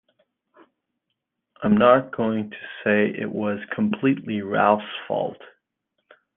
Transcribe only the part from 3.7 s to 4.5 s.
completely